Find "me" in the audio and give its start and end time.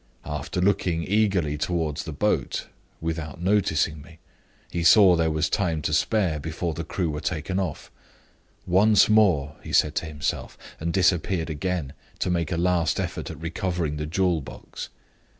4.01-4.17